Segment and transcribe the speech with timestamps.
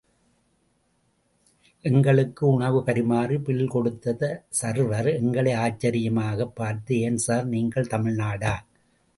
[1.81, 4.45] எங்களுக்கு உணவு பரிமாறி பில் கொடுத்த
[4.61, 8.55] சர்வர் எங்களை ஆச்சரியமாகப் பார்த்து ஏன் சார் நீங்கள் தமிழ்நாடா?